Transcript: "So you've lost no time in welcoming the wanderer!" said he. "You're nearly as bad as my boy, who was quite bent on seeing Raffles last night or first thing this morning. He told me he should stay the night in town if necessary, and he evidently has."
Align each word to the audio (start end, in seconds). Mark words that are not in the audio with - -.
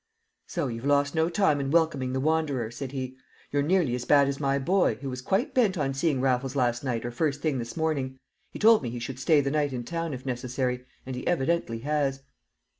"So 0.47 0.65
you've 0.65 0.83
lost 0.87 1.13
no 1.13 1.29
time 1.29 1.59
in 1.59 1.69
welcoming 1.69 2.11
the 2.11 2.19
wanderer!" 2.19 2.71
said 2.71 2.91
he. 2.91 3.15
"You're 3.51 3.61
nearly 3.61 3.93
as 3.93 4.03
bad 4.03 4.27
as 4.27 4.39
my 4.39 4.57
boy, 4.57 4.95
who 4.95 5.11
was 5.11 5.21
quite 5.21 5.53
bent 5.53 5.77
on 5.77 5.93
seeing 5.93 6.19
Raffles 6.19 6.55
last 6.55 6.83
night 6.83 7.05
or 7.05 7.11
first 7.11 7.39
thing 7.41 7.59
this 7.59 7.77
morning. 7.77 8.17
He 8.49 8.57
told 8.57 8.81
me 8.81 8.89
he 8.89 8.97
should 8.97 9.19
stay 9.19 9.41
the 9.41 9.51
night 9.51 9.73
in 9.73 9.83
town 9.83 10.15
if 10.15 10.25
necessary, 10.25 10.83
and 11.05 11.15
he 11.15 11.27
evidently 11.27 11.81
has." 11.81 12.23